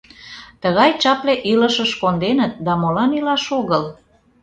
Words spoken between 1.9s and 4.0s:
конденыт да молан илаш огыл?